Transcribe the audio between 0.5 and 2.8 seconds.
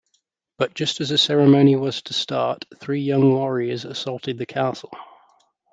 But just as the ceremony was to start,